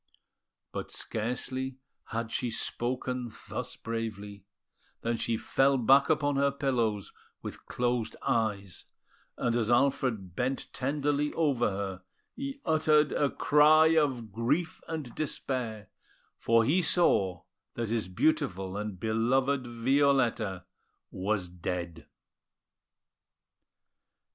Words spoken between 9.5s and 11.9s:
as Alfred bent tenderly over